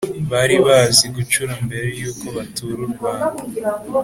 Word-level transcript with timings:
bari 0.31 0.55
bazi 0.65 1.05
gucura 1.15 1.53
mbere 1.65 1.87
yuko 2.01 2.25
batura 2.35 2.79
u 2.87 2.91
Rwanda 2.93 3.35